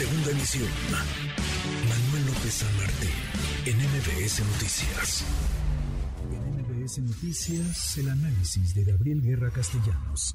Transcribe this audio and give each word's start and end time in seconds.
Segunda 0.00 0.30
emisión. 0.30 0.66
Manuel 1.86 2.26
López 2.28 2.54
San 2.54 2.74
Martín, 2.78 3.10
en 3.66 3.76
MBS 3.76 4.40
Noticias. 4.46 5.24
En 6.32 6.56
MBS 6.56 7.00
Noticias, 7.00 7.98
el 7.98 8.08
análisis 8.08 8.74
de 8.74 8.84
Gabriel 8.84 9.20
Guerra 9.20 9.50
Castellanos. 9.50 10.34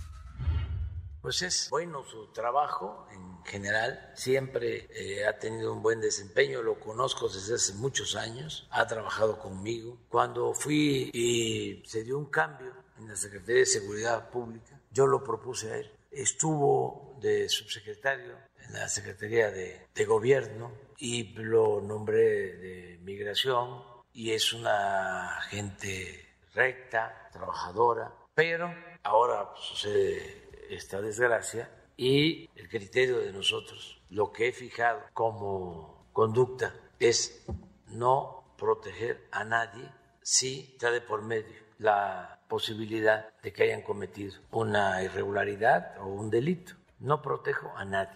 Pues 1.20 1.41
es 1.41 1.67
bueno 1.71 2.04
su 2.04 2.28
trabajo 2.28 3.07
en 3.12 3.43
general, 3.43 4.12
siempre 4.13 4.87
eh, 4.93 5.25
ha 5.25 5.39
tenido 5.39 5.73
un 5.73 5.81
buen 5.81 5.99
desempeño, 5.99 6.61
lo 6.61 6.79
conozco 6.79 7.27
desde 7.27 7.55
hace 7.55 7.73
muchos 7.73 8.15
años, 8.15 8.67
ha 8.69 8.85
trabajado 8.85 9.39
conmigo. 9.39 9.97
Cuando 10.09 10.53
fui 10.53 11.09
y 11.11 11.81
se 11.87 12.03
dio 12.03 12.19
un 12.19 12.27
cambio 12.27 12.71
en 12.99 13.07
la 13.07 13.15
Secretaría 13.15 13.61
de 13.61 13.65
Seguridad 13.65 14.29
Pública, 14.29 14.79
yo 14.91 15.07
lo 15.07 15.23
propuse 15.23 15.71
a 15.71 15.77
él. 15.77 15.91
Estuvo 16.11 17.14
de 17.26 17.49
subsecretario 17.49 18.38
en 18.67 18.73
la 18.73 18.88
Secretaría 18.88 19.49
de, 19.49 19.88
de 19.93 20.05
Gobierno 20.05 20.71
y 20.99 21.34
lo 21.34 21.81
nombré 21.81 22.53
de 22.57 22.99
Migración 23.01 23.81
y 24.13 24.31
es 24.31 24.53
una 24.53 25.41
gente 25.49 26.35
recta, 26.53 27.29
trabajadora, 27.31 28.13
pero 28.35 28.71
ahora 29.03 29.49
sucede 29.57 30.67
esta 30.70 31.01
desgracia 31.01 31.70
y 31.98 32.48
el 32.55 32.70
criterio 32.70 33.20
de 33.20 33.34
nosotros, 33.34 33.99
lo 34.12 34.31
que 34.31 34.49
he 34.49 34.53
fijado 34.53 35.01
como 35.13 36.07
conducta 36.13 36.76
es 36.99 37.43
no 37.87 38.53
proteger 38.57 39.27
a 39.31 39.43
nadie 39.43 39.89
si 40.21 40.71
está 40.73 40.91
de 40.91 41.01
por 41.01 41.23
medio 41.23 41.65
la 41.79 42.39
posibilidad 42.48 43.34
de 43.41 43.51
que 43.51 43.63
hayan 43.63 43.81
cometido 43.81 44.34
una 44.51 45.03
irregularidad 45.03 45.98
o 45.99 46.07
un 46.07 46.29
delito. 46.29 46.73
No 46.99 47.22
protejo 47.22 47.72
a 47.76 47.85
nadie. 47.85 48.16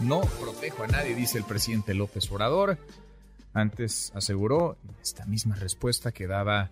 No 0.00 0.20
protejo 0.40 0.84
a 0.84 0.86
nadie, 0.86 1.14
dice 1.14 1.38
el 1.38 1.44
presidente 1.44 1.94
López 1.94 2.30
Obrador. 2.30 2.78
Antes 3.52 4.12
aseguró 4.14 4.76
esta 5.02 5.26
misma 5.26 5.56
respuesta 5.56 6.12
que 6.12 6.26
daba 6.26 6.70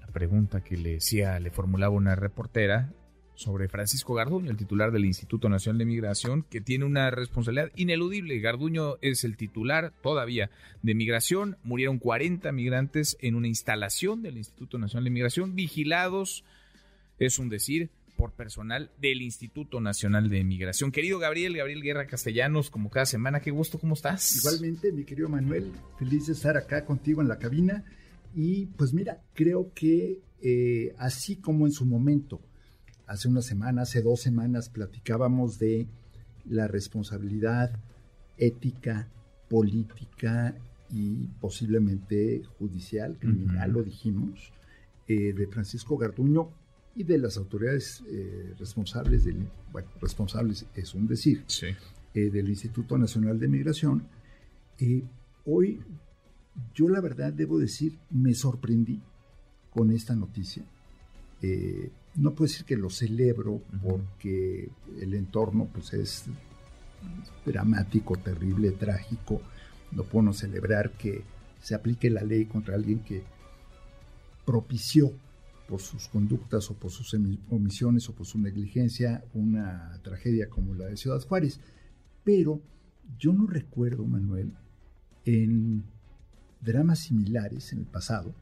la 0.00 0.06
pregunta 0.08 0.62
que 0.62 0.76
le 0.76 0.94
decía, 0.94 1.38
le 1.38 1.50
formulaba 1.50 1.94
una 1.94 2.16
reportera 2.16 2.92
sobre 3.34 3.68
Francisco 3.68 4.14
Garduño, 4.14 4.50
el 4.50 4.56
titular 4.56 4.90
del 4.90 5.04
Instituto 5.04 5.48
Nacional 5.48 5.78
de 5.78 5.84
Migración, 5.84 6.42
que 6.42 6.60
tiene 6.60 6.84
una 6.84 7.10
responsabilidad 7.10 7.70
ineludible. 7.76 8.40
Garduño 8.40 8.96
es 9.00 9.24
el 9.24 9.36
titular 9.36 9.92
todavía 10.02 10.50
de 10.82 10.94
migración. 10.94 11.56
Murieron 11.62 11.98
40 11.98 12.50
migrantes 12.52 13.16
en 13.20 13.34
una 13.34 13.48
instalación 13.48 14.22
del 14.22 14.36
Instituto 14.36 14.78
Nacional 14.78 15.04
de 15.04 15.10
Migración, 15.10 15.54
vigilados, 15.54 16.44
es 17.18 17.38
un 17.38 17.48
decir, 17.48 17.90
por 18.16 18.32
personal 18.32 18.90
del 19.00 19.22
Instituto 19.22 19.80
Nacional 19.80 20.28
de 20.28 20.44
Migración. 20.44 20.92
Querido 20.92 21.18
Gabriel, 21.18 21.56
Gabriel 21.56 21.82
Guerra 21.82 22.06
Castellanos, 22.06 22.70
como 22.70 22.90
cada 22.90 23.06
semana, 23.06 23.40
qué 23.40 23.50
gusto, 23.50 23.78
¿cómo 23.78 23.94
estás? 23.94 24.36
Igualmente, 24.36 24.92
mi 24.92 25.04
querido 25.04 25.28
Manuel, 25.28 25.72
feliz 25.98 26.26
de 26.26 26.34
estar 26.34 26.56
acá 26.56 26.84
contigo 26.84 27.22
en 27.22 27.28
la 27.28 27.38
cabina. 27.38 27.84
Y 28.34 28.66
pues 28.66 28.92
mira, 28.92 29.22
creo 29.34 29.72
que 29.74 30.20
eh, 30.40 30.94
así 30.98 31.36
como 31.36 31.66
en 31.66 31.72
su 31.72 31.86
momento, 31.86 32.40
hace 33.06 33.28
una 33.28 33.42
semana, 33.42 33.82
hace 33.82 34.02
dos 34.02 34.20
semanas, 34.20 34.68
platicábamos 34.68 35.58
de 35.58 35.86
la 36.44 36.66
responsabilidad 36.66 37.78
ética, 38.38 39.08
política 39.48 40.54
y 40.90 41.28
posiblemente 41.40 42.42
judicial, 42.58 43.18
criminal, 43.18 43.70
lo 43.70 43.82
dijimos, 43.82 44.52
eh, 45.08 45.32
de 45.32 45.46
Francisco 45.46 45.96
Garduño 45.96 46.50
y 46.94 47.04
de 47.04 47.18
las 47.18 47.36
autoridades 47.36 48.02
eh, 48.08 48.54
responsables 48.58 49.24
del, 49.24 49.48
bueno, 49.72 49.88
responsables 50.00 50.66
es 50.74 50.94
un 50.94 51.06
decir, 51.06 51.44
eh, 51.62 52.30
del 52.30 52.48
Instituto 52.48 52.98
Nacional 52.98 53.38
de 53.38 53.48
Migración. 53.48 54.06
hoy, 55.46 55.80
yo 56.74 56.88
la 56.88 57.00
verdad 57.00 57.32
debo 57.32 57.58
decir, 57.58 57.98
me 58.10 58.34
sorprendí 58.34 59.00
con 59.70 59.90
esta 59.90 60.14
noticia 60.14 60.64
no 62.14 62.34
puedo 62.34 62.50
decir 62.50 62.66
que 62.66 62.76
lo 62.76 62.90
celebro 62.90 63.62
porque 63.82 64.68
el 65.00 65.14
entorno 65.14 65.68
pues 65.72 65.92
es 65.94 66.24
dramático, 67.44 68.16
terrible, 68.16 68.72
trágico. 68.72 69.40
No 69.92 70.04
puedo 70.04 70.32
celebrar 70.32 70.92
que 70.92 71.22
se 71.60 71.74
aplique 71.74 72.10
la 72.10 72.22
ley 72.22 72.46
contra 72.46 72.74
alguien 72.74 73.00
que 73.00 73.22
propició 74.44 75.12
por 75.68 75.80
sus 75.80 76.08
conductas 76.08 76.70
o 76.70 76.74
por 76.74 76.90
sus 76.90 77.14
omisiones 77.50 78.08
o 78.08 78.14
por 78.14 78.26
su 78.26 78.38
negligencia 78.38 79.24
una 79.34 79.98
tragedia 80.02 80.48
como 80.48 80.74
la 80.74 80.86
de 80.86 80.96
Ciudad 80.96 81.20
Juárez. 81.20 81.60
Pero 82.24 82.60
yo 83.18 83.32
no 83.32 83.46
recuerdo, 83.46 84.04
Manuel, 84.04 84.52
en 85.24 85.84
dramas 86.60 87.00
similares 87.00 87.72
en 87.72 87.80
el 87.80 87.86
pasado, 87.86 88.34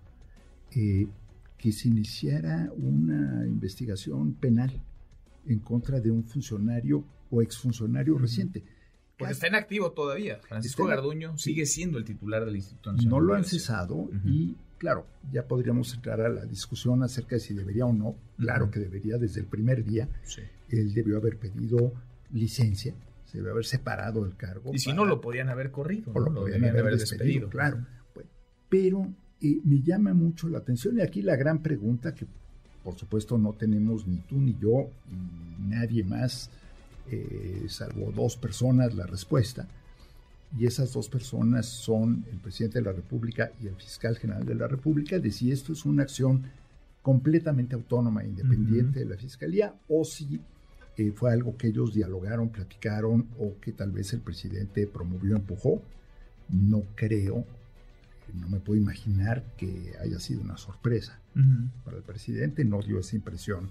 eh, 0.73 1.07
que 1.57 1.73
se 1.73 1.89
iniciara 1.89 2.71
una 2.77 3.47
investigación 3.47 4.35
penal 4.35 4.83
en 5.47 5.59
contra 5.59 6.01
de 6.01 6.11
un 6.11 6.25
funcionario 6.25 7.05
o 7.31 7.43
exfuncionario 7.43 8.17
reciente. 8.19 8.65
Porque 9.19 9.33
está 9.35 9.47
en 9.47 9.55
activo 9.55 9.93
todavía. 9.93 10.41
Francisco 10.49 10.87
Garduño 10.87 11.37
sigue 11.37 11.67
siendo 11.67 11.99
el 11.99 12.05
titular 12.05 12.47
del 12.47 12.57
Instituto 12.57 12.93
Nacional. 12.93 13.11
No 13.11 13.21
lo 13.21 13.35
han 13.35 13.45
cesado 13.45 14.09
y, 14.25 14.57
claro, 14.81 15.07
ya 15.31 15.47
podríamos 15.47 15.93
entrar 15.95 16.23
a 16.23 16.31
la 16.31 16.47
discusión 16.47 17.03
acerca 17.03 17.37
de 17.37 17.41
si 17.41 17.53
debería 17.53 17.85
o 17.85 17.93
no. 17.93 18.17
Claro 18.39 18.71
que 18.71 18.81
debería, 18.81 19.19
desde 19.19 19.41
el 19.41 19.47
primer 19.47 19.85
día. 19.85 20.09
Él 20.71 20.95
debió 20.95 21.19
haber 21.19 21.37
pedido 21.37 21.93
licencia, 22.33 22.95
se 23.27 23.39
debió 23.39 23.53
haber 23.53 23.67
separado 23.67 24.25
del 24.25 24.37
cargo. 24.37 24.71
Y 24.73 24.79
si 24.79 24.93
no, 24.95 25.05
lo 25.05 25.21
podían 25.21 25.51
haber 25.51 25.71
corrido. 25.71 26.11
O 26.15 26.21
lo, 26.21 26.33
podían 26.33 26.65
haber, 26.65 26.97
despedido, 26.97 27.51
Claro. 27.51 27.85
pero 28.71 29.07
me 29.41 29.83
llama 29.83 30.15
mucho 30.15 30.49
la 30.49 30.59
atención 30.59 30.99
y 30.99 31.03
aquí 31.03 31.23
la 31.23 31.37
gran 31.37 31.63
pregunta 31.63 32.15
que 32.15 32.27
por 32.83 32.95
supuesto 32.99 33.37
no 33.37 33.53
tenemos 33.53 34.07
ni 34.07 34.19
tú 34.19 34.41
ni 34.41 34.57
yo 34.59 34.89
ni 35.11 35.69
nadie 35.69 36.03
más, 36.05 36.51
eh, 37.11 37.65
salvo 37.69 38.11
dos 38.13 38.37
personas, 38.37 38.95
la 38.95 39.07
respuesta. 39.07 39.69
Y 40.59 40.67
esas 40.67 40.93
dos 40.93 41.09
personas 41.09 41.67
son 41.67 42.25
el 42.31 42.39
presidente 42.39 42.79
de 42.81 42.85
la 42.85 42.93
República 42.93 43.53
y 43.63 43.69
el 43.69 43.77
fiscal 43.77 44.17
general 44.17 44.45
de 44.45 44.57
la 44.57 44.67
República, 44.67 45.19
de 45.19 45.31
si 45.31 45.53
esto 45.53 45.73
es 45.73 45.85
una 45.85 46.03
acción 46.03 46.43
completamente 47.03 47.75
autónoma 47.75 48.23
e 48.23 48.29
independiente 48.29 49.01
de 49.01 49.07
la 49.07 49.17
Fiscalía 49.17 49.75
o 49.89 50.05
si 50.05 50.41
eh, 50.97 51.13
fue 51.13 51.33
algo 51.33 51.57
que 51.57 51.69
ellos 51.69 51.95
dialogaron, 51.95 52.51
platicaron 52.51 53.29
o 53.39 53.59
que 53.61 53.73
tal 53.73 53.93
vez 53.93 54.13
el 54.13 54.21
presidente 54.21 54.87
promovió, 54.87 55.37
empujó. 55.37 55.83
No 56.49 56.83
creo, 56.97 57.45
no 58.35 58.49
me 58.49 58.59
puedo 58.59 58.79
imaginar 58.79 59.45
que 59.57 59.95
haya 60.01 60.19
sido 60.19 60.43
una 60.43 60.57
sorpresa 60.57 61.19
para 61.85 61.97
el 61.97 62.03
presidente, 62.03 62.65
no 62.65 62.83
dio 62.83 62.99
esa 62.99 63.15
impresión 63.15 63.71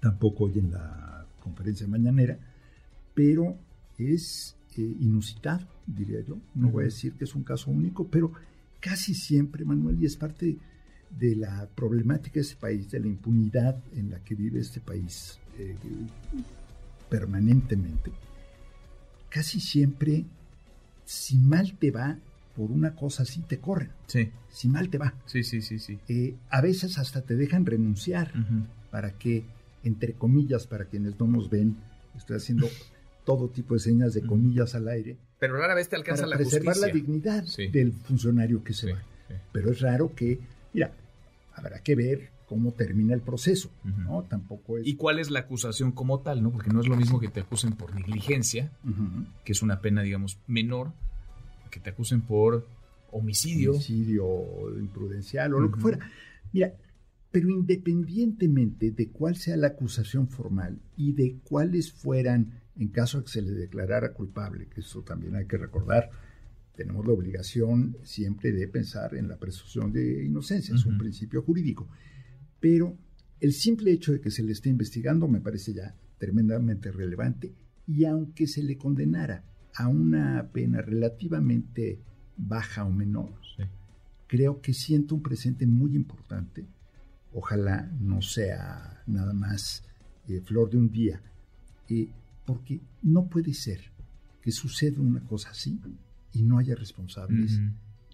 tampoco 0.00 0.44
hoy 0.44 0.58
en 0.58 0.72
la 0.72 1.26
conferencia 1.40 1.86
mañanera, 1.86 2.38
pero 3.14 3.56
es 3.98 4.56
eh, 4.78 4.96
inusitado, 5.00 5.66
diría 5.86 6.20
yo. 6.20 6.38
No 6.54 6.70
voy 6.70 6.82
a 6.82 6.86
decir 6.86 7.12
que 7.14 7.24
es 7.24 7.34
un 7.34 7.42
caso 7.42 7.70
único, 7.70 8.06
pero 8.06 8.32
casi 8.80 9.14
siempre, 9.14 9.64
Manuel, 9.64 10.00
y 10.00 10.06
es 10.06 10.16
parte 10.16 10.56
de 11.10 11.36
la 11.36 11.68
problemática 11.74 12.34
de 12.34 12.40
este 12.40 12.56
país, 12.56 12.90
de 12.90 13.00
la 13.00 13.06
impunidad 13.06 13.82
en 13.94 14.10
la 14.10 14.18
que 14.24 14.34
vive 14.34 14.60
este 14.60 14.80
país 14.80 15.38
eh, 15.58 15.76
permanentemente, 17.08 18.12
casi 19.28 19.60
siempre, 19.60 20.24
si 21.04 21.38
mal 21.38 21.76
te 21.78 21.90
va, 21.90 22.18
por 22.56 22.70
una 22.70 22.94
cosa 22.94 23.22
así 23.22 23.42
te 23.42 23.58
corren. 23.58 23.90
Sí. 24.06 24.30
Si 24.48 24.68
mal 24.68 24.88
te 24.88 24.98
va. 24.98 25.14
Sí, 25.26 25.42
sí, 25.42 25.60
sí, 25.60 25.78
sí. 25.78 25.98
Eh, 26.08 26.34
a 26.48 26.62
veces 26.62 26.98
hasta 26.98 27.20
te 27.20 27.36
dejan 27.36 27.66
renunciar 27.66 28.32
para 28.90 29.12
que, 29.18 29.44
entre 29.84 30.14
comillas, 30.14 30.66
para 30.66 30.86
quienes 30.86 31.20
no 31.20 31.26
nos 31.26 31.50
ven, 31.50 31.76
estoy 32.16 32.38
haciendo 32.38 32.66
todo 33.26 33.48
tipo 33.48 33.74
de 33.74 33.80
señas 33.80 34.14
de 34.14 34.22
comillas 34.22 34.74
al 34.74 34.88
aire. 34.88 35.18
Pero 35.38 35.58
rara 35.58 35.74
vez 35.74 35.88
te 35.90 35.96
alcanza 35.96 36.22
para 36.22 36.30
la 36.30 36.36
preservar 36.36 36.76
la 36.78 36.86
dignidad 36.86 37.44
del 37.72 37.92
funcionario 37.92 38.62
que 38.64 38.72
se 38.72 38.92
va. 38.92 39.02
Pero 39.52 39.72
es 39.72 39.80
raro 39.80 40.14
que, 40.14 40.38
mira, 40.72 40.92
habrá 41.52 41.80
que 41.80 41.96
ver 41.96 42.30
cómo 42.46 42.72
termina 42.72 43.12
el 43.12 43.20
proceso, 43.20 43.68
¿no? 43.84 44.22
Tampoco 44.22 44.78
es... 44.78 44.86
¿Y 44.86 44.94
cuál 44.94 45.18
es 45.18 45.30
la 45.30 45.40
acusación 45.40 45.90
como 45.90 46.20
tal, 46.20 46.42
no? 46.42 46.52
Porque 46.52 46.70
no 46.70 46.80
es 46.80 46.86
lo 46.86 46.96
mismo 46.96 47.18
que 47.18 47.28
te 47.28 47.40
acusen 47.40 47.72
por 47.72 47.92
negligencia, 47.92 48.70
que 49.44 49.52
es 49.52 49.60
una 49.60 49.80
pena, 49.80 50.02
digamos, 50.02 50.38
menor, 50.46 50.92
que 51.70 51.80
te 51.80 51.90
acusen 51.90 52.22
por 52.22 52.64
homicidio. 53.10 53.72
Homicidio 53.72 54.24
imprudencial 54.78 55.52
o 55.54 55.60
lo 55.60 55.72
que 55.72 55.80
fuera. 55.80 55.98
Mira, 56.52 56.72
pero 57.32 57.50
independientemente 57.50 58.92
de 58.92 59.08
cuál 59.08 59.34
sea 59.34 59.56
la 59.56 59.66
acusación 59.66 60.28
formal 60.28 60.78
y 60.96 61.12
de 61.12 61.38
cuáles 61.42 61.92
fueran, 61.92 62.62
en 62.78 62.88
caso 62.88 63.18
de 63.18 63.24
que 63.24 63.30
se 63.30 63.42
le 63.42 63.52
declarara 63.52 64.12
culpable, 64.12 64.68
que 64.68 64.80
eso 64.80 65.02
también 65.02 65.36
hay 65.36 65.46
que 65.46 65.56
recordar, 65.56 66.10
tenemos 66.76 67.06
la 67.06 67.12
obligación 67.12 67.96
siempre 68.02 68.52
de 68.52 68.68
pensar 68.68 69.14
en 69.14 69.28
la 69.28 69.38
presunción 69.38 69.92
de 69.92 70.24
inocencia, 70.24 70.74
es 70.74 70.84
un 70.84 70.98
principio 70.98 71.42
jurídico. 71.42 71.88
Pero 72.60 72.96
el 73.40 73.52
simple 73.52 73.92
hecho 73.92 74.12
de 74.12 74.20
que 74.20 74.30
se 74.30 74.42
le 74.42 74.52
esté 74.52 74.68
investigando 74.68 75.26
me 75.26 75.40
parece 75.40 75.72
ya 75.72 75.94
tremendamente 76.18 76.92
relevante 76.92 77.52
y 77.86 78.04
aunque 78.04 78.46
se 78.46 78.62
le 78.62 78.76
condenara 78.76 79.44
a 79.74 79.88
una 79.88 80.48
pena 80.52 80.82
relativamente 80.82 82.00
baja 82.36 82.84
o 82.84 82.90
menor, 82.90 83.32
creo 84.26 84.60
que 84.60 84.74
siento 84.74 85.14
un 85.14 85.22
presente 85.22 85.66
muy 85.66 85.94
importante. 85.94 86.66
Ojalá 87.32 87.90
no 88.00 88.22
sea 88.22 89.02
nada 89.06 89.32
más 89.32 89.84
eh, 90.28 90.40
flor 90.40 90.70
de 90.70 90.78
un 90.78 90.90
día, 90.90 91.20
eh, 91.88 92.08
porque 92.46 92.80
no 93.02 93.28
puede 93.28 93.52
ser 93.52 93.80
que 94.40 94.52
suceda 94.52 95.00
una 95.00 95.20
cosa 95.20 95.50
así 95.50 95.78
y 96.32 96.42
no 96.42 96.58
haya 96.58 96.74
responsables 96.74 97.60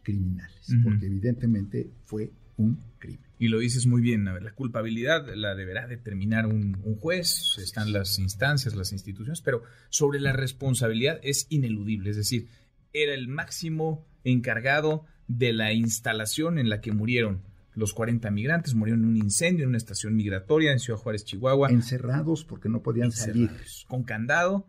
criminales, 0.03 0.67
porque 0.83 1.07
evidentemente 1.07 1.91
fue 2.05 2.33
un 2.57 2.81
crimen. 2.99 3.21
Y 3.39 3.49
lo 3.49 3.59
dices 3.59 3.87
muy 3.87 4.01
bien, 4.01 4.25
la 4.25 4.55
culpabilidad 4.55 5.27
la 5.35 5.55
deberá 5.55 5.87
determinar 5.87 6.47
un, 6.47 6.75
juez, 7.01 7.59
están 7.59 7.93
las 7.93 8.19
instancias, 8.19 8.75
las 8.75 8.93
instituciones, 8.93 9.43
pero 9.43 9.63
sobre 9.91 10.21
la 10.21 10.33
responsabilidad 10.33 11.21
es 11.23 11.47
ineludible, 11.51 12.11
es 12.11 12.17
decir, 12.17 12.49
era 12.93 13.15
el 13.15 13.29
máximo 13.29 14.07
encargado 14.25 15.05
de 15.29 15.53
la 15.53 15.73
instalación 15.73 16.59
en 16.59 16.69
la 16.69 16.81
que 16.81 16.93
murieron 16.93 17.43
los 17.75 17.95
40 17.95 18.31
migrantes, 18.31 18.75
murieron 18.75 19.05
en 19.05 19.11
un 19.11 19.17
incendio 19.17 19.65
en 19.65 19.71
una 19.71 19.79
estación 19.79 20.15
migratoria 20.15 20.73
en 20.73 20.79
Ciudad 20.79 20.99
Juárez, 20.99 21.25
Chihuahua. 21.25 21.71
Encerrados 21.71 22.45
porque 22.45 22.69
no 22.69 22.83
podían 22.83 23.13
salir. 23.13 23.51
Con 23.89 24.03
candado, 24.03 24.67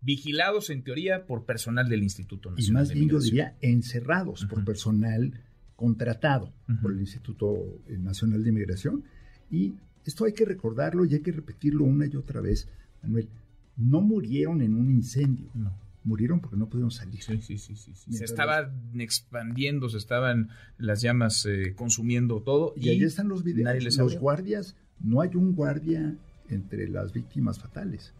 vigilados 0.00 0.70
en 0.70 0.82
teoría 0.82 1.26
por 1.26 1.44
personal 1.44 1.88
del 1.88 2.02
Instituto 2.02 2.50
Nacional. 2.50 2.70
Y 2.70 2.72
más 2.72 2.92
bien 2.92 3.08
yo 3.08 3.20
diría 3.20 3.56
encerrados 3.60 4.46
por 4.46 4.64
personal 4.64 5.32
contratado 5.76 6.52
por 6.82 6.92
el 6.92 7.00
Instituto 7.00 7.80
Nacional 7.88 8.42
de 8.42 8.50
Inmigración. 8.50 9.04
Y 9.50 9.74
esto 10.04 10.24
hay 10.24 10.32
que 10.32 10.44
recordarlo 10.44 11.04
y 11.04 11.14
hay 11.14 11.20
que 11.20 11.32
repetirlo 11.32 11.84
una 11.84 12.06
y 12.06 12.16
otra 12.16 12.40
vez, 12.40 12.68
Manuel. 13.02 13.28
No 13.76 14.00
murieron 14.00 14.60
en 14.60 14.74
un 14.74 14.90
incendio. 14.90 15.48
Murieron 16.04 16.40
porque 16.40 16.56
no 16.56 16.68
pudieron 16.68 16.90
salir. 16.90 17.22
Sí, 17.22 17.40
sí, 17.42 17.58
sí. 17.58 17.76
sí, 17.76 17.94
Se 18.12 18.24
estaban 18.24 19.00
expandiendo, 19.00 19.88
se 19.88 19.98
estaban 19.98 20.48
las 20.78 21.02
llamas 21.02 21.46
eh, 21.46 21.74
consumiendo 21.76 22.40
todo. 22.42 22.72
Y, 22.76 22.88
ahí 22.88 23.02
están 23.02 23.28
los 23.28 23.44
videos. 23.44 23.96
los 23.96 24.18
guardias, 24.18 24.76
no 24.98 25.20
hay 25.20 25.30
un 25.34 25.52
guardia 25.52 26.16
entre 26.48 26.88
las 26.88 27.12
víctimas 27.12 27.58
fatales. 27.58 28.14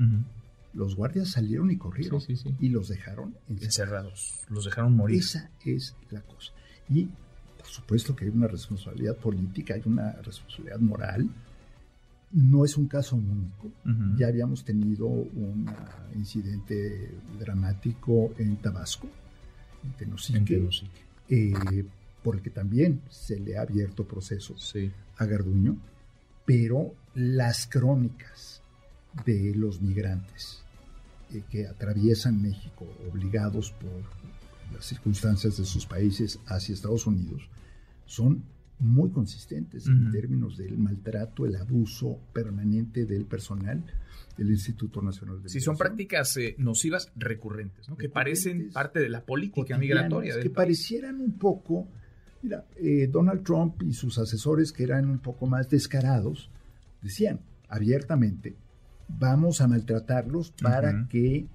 Los 0.72 0.94
guardias 0.94 1.30
salieron 1.30 1.70
y 1.70 1.76
corrieron 1.76 2.22
y 2.60 2.68
los 2.68 2.88
dejaron 2.88 3.36
encerrados. 3.48 4.42
Los 4.48 4.66
dejaron 4.66 4.94
morir. 4.94 5.18
Esa 5.18 5.50
es 5.64 5.96
la 6.10 6.22
cosa. 6.22 6.52
Y 6.88 7.08
por 7.56 7.66
supuesto 7.66 8.16
que 8.16 8.24
hay 8.24 8.30
una 8.30 8.46
responsabilidad 8.46 9.16
política, 9.16 9.74
hay 9.74 9.82
una 9.84 10.12
responsabilidad 10.22 10.78
moral. 10.78 11.28
No 12.32 12.64
es 12.64 12.76
un 12.76 12.86
caso 12.86 13.16
único. 13.16 13.72
Ya 14.16 14.28
habíamos 14.28 14.64
tenido 14.64 15.06
un 15.06 15.68
incidente 16.14 17.10
dramático 17.38 18.32
en 18.38 18.56
Tabasco, 18.56 19.08
en 19.84 19.92
Tenosique, 19.92 20.68
eh, 21.28 21.84
por 22.22 22.36
el 22.36 22.42
que 22.42 22.50
también 22.50 23.00
se 23.08 23.40
le 23.40 23.56
ha 23.56 23.62
abierto 23.62 24.06
proceso 24.06 24.54
a 25.16 25.24
Garduño, 25.24 25.76
pero 26.44 26.94
las 27.14 27.66
crónicas 27.66 28.62
de 29.24 29.54
los 29.56 29.80
migrantes 29.80 30.62
eh, 31.32 31.42
que 31.50 31.66
atraviesan 31.66 32.40
México 32.40 32.86
obligados 33.10 33.72
por 33.72 34.02
las 34.72 34.84
circunstancias 34.84 35.56
de 35.56 35.64
sus 35.64 35.86
países 35.86 36.38
hacia 36.46 36.74
Estados 36.74 37.06
Unidos 37.06 37.42
son 38.06 38.44
muy 38.80 39.10
consistentes 39.10 39.86
en 39.86 40.10
términos 40.10 40.56
del 40.56 40.78
maltrato, 40.78 41.44
el 41.44 41.54
abuso 41.56 42.18
permanente 42.32 43.04
del 43.04 43.26
personal 43.26 43.84
del 44.36 44.50
Instituto 44.50 45.02
Nacional 45.02 45.42
de 45.42 45.50
Sí, 45.50 45.60
son 45.60 45.76
prácticas 45.76 46.36
eh, 46.38 46.54
nocivas 46.58 47.12
recurrentes, 47.14 47.88
¿no? 47.88 47.96
que 47.96 48.08
parecen 48.08 48.70
parte 48.72 48.98
de 49.00 49.10
la 49.10 49.24
política 49.24 49.76
migratoria. 49.76 50.40
que 50.40 50.48
parecieran 50.48 51.20
un 51.20 51.38
poco, 51.38 51.88
mira, 52.42 52.64
eh, 52.76 53.06
Donald 53.06 53.42
Trump 53.44 53.82
y 53.82 53.92
sus 53.92 54.18
asesores 54.18 54.72
que 54.72 54.82
eran 54.82 55.10
un 55.10 55.18
poco 55.18 55.46
más 55.46 55.68
descarados, 55.68 56.50
decían 57.02 57.40
abiertamente, 57.68 58.56
vamos 59.08 59.60
a 59.60 59.68
maltratarlos 59.68 60.52
para 60.52 61.06
que 61.08 61.46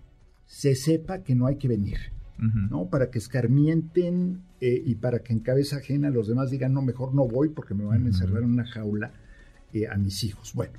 se 0.46 0.76
sepa 0.76 1.24
que 1.24 1.34
no 1.34 1.48
hay 1.48 1.58
que 1.58 1.68
venir. 1.68 2.15
¿No? 2.38 2.90
Para 2.90 3.10
que 3.10 3.20
escarmienten 3.20 4.44
eh, 4.60 4.82
y 4.86 4.96
para 4.96 5.20
que 5.20 5.34
en 5.34 5.40
cabeza 5.40 5.78
ajena 5.78 6.10
los 6.10 6.28
demás 6.28 6.52
digan, 6.52 6.74
no, 6.74 6.82
mejor 6.82 7.14
no 7.14 7.28
voy 7.28 7.50
porque 7.50 7.74
me 7.74 7.86
van 7.86 8.04
a 8.04 8.08
encerrar 8.08 8.44
en 8.44 8.50
una 8.52 8.66
jaula 8.66 9.14
eh, 9.74 9.88
a 9.88 9.96
mis 9.98 10.24
hijos. 10.24 10.54
Bueno, 10.54 10.74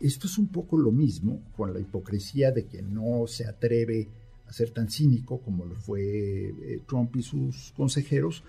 esto 0.00 0.26
es 0.26 0.38
un 0.38 0.48
poco 0.48 0.76
lo 0.78 0.90
mismo 0.90 1.40
con 1.56 1.72
la 1.72 1.80
hipocresía 1.80 2.50
de 2.50 2.66
quien 2.66 2.92
no 2.92 3.26
se 3.26 3.46
atreve 3.46 4.08
a 4.46 4.52
ser 4.52 4.70
tan 4.70 4.90
cínico 4.90 5.40
como 5.40 5.64
lo 5.64 5.76
fue 5.76 6.48
eh, 6.48 6.80
Trump 6.86 7.14
y 7.16 7.22
sus 7.22 7.72
consejeros, 7.76 8.42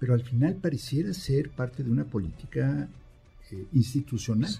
pero 0.00 0.14
al 0.14 0.22
final 0.22 0.54
pareciera 0.56 1.12
ser 1.12 1.50
parte 1.50 1.82
de 1.82 1.90
una 1.90 2.04
política 2.04 2.88
institucional 3.72 4.50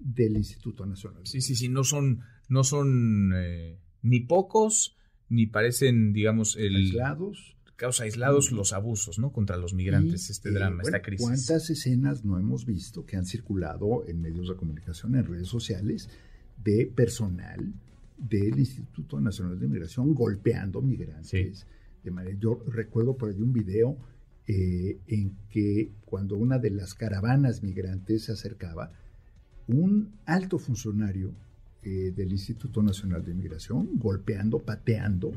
del 0.00 0.36
Instituto 0.36 0.84
Nacional. 0.84 1.20
Sí, 1.24 1.40
sí, 1.40 1.54
sí, 1.54 1.68
no 1.68 1.84
son, 1.84 2.20
no 2.48 2.64
son 2.64 3.30
ni 4.02 4.20
pocos 4.20 4.96
ni 5.28 5.46
parecen, 5.46 6.12
digamos, 6.12 6.56
el... 6.56 6.76
Aislados. 6.76 7.56
Causa 7.76 8.04
aislados 8.04 8.52
los 8.52 8.72
abusos, 8.72 9.18
¿no? 9.18 9.32
Contra 9.32 9.56
los 9.56 9.74
migrantes, 9.74 10.30
este 10.30 10.52
drama, 10.52 10.82
esta 10.84 11.02
crisis. 11.02 11.26
¿Cuántas 11.26 11.68
escenas 11.70 12.24
no 12.24 12.38
hemos 12.38 12.64
visto 12.66 13.04
que 13.04 13.16
han 13.16 13.26
circulado 13.26 14.04
en 14.06 14.20
medios 14.20 14.48
de 14.48 14.54
comunicación, 14.54 15.16
en 15.16 15.24
redes 15.24 15.48
sociales, 15.48 16.08
de 16.62 16.86
personal 16.86 17.72
del 18.16 18.60
Instituto 18.60 19.20
Nacional 19.20 19.58
de 19.58 19.66
Migración 19.66 20.14
golpeando 20.14 20.82
migrantes? 20.82 21.66
De 22.04 22.10
manera, 22.12 22.38
yo 22.38 22.62
recuerdo 22.68 23.16
por 23.16 23.30
ahí 23.30 23.40
un 23.40 23.52
video 23.52 23.98
eh, 24.46 24.98
en 25.08 25.36
que 25.50 25.90
cuando 26.04 26.36
una 26.36 26.58
de 26.58 26.70
las 26.70 26.94
caravanas 26.94 27.64
migrantes 27.64 28.24
se 28.24 28.32
acercaba, 28.32 28.92
un 29.66 30.12
alto 30.26 30.58
funcionario 30.58 31.32
eh, 31.84 32.12
del 32.16 32.32
Instituto 32.32 32.82
Nacional 32.82 33.22
de 33.22 33.32
Inmigración, 33.32 33.90
golpeando, 33.94 34.58
pateando 34.58 35.32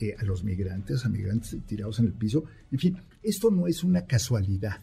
eh, 0.00 0.14
a 0.16 0.24
los 0.24 0.44
migrantes, 0.44 1.04
a 1.04 1.08
migrantes 1.08 1.56
tirados 1.66 1.98
en 1.98 2.06
el 2.06 2.12
piso. 2.12 2.44
En 2.70 2.78
fin, 2.78 2.96
esto 3.22 3.50
no 3.50 3.66
es 3.66 3.82
una 3.82 4.06
casualidad, 4.06 4.80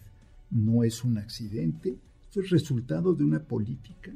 no 0.50 0.84
es 0.84 1.04
un 1.04 1.18
accidente, 1.18 1.98
esto 2.24 2.42
es 2.42 2.50
resultado 2.50 3.14
de 3.14 3.24
una 3.24 3.40
política 3.40 4.12